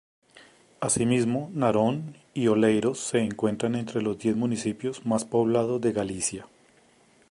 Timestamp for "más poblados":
5.05-5.79